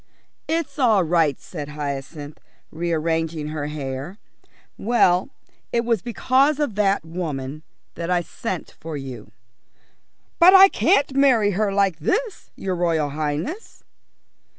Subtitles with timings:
[0.47, 2.39] "It's all right," said Hyacinth,
[2.71, 4.17] rearranging her hair.
[4.75, 5.29] "Well,
[5.71, 7.61] it was because of that woman
[7.93, 9.31] that I sent for you."
[10.39, 13.83] "But I can't marry her like this, your Royal Highness."